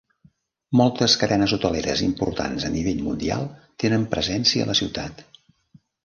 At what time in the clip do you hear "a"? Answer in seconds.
2.69-2.71, 4.65-4.69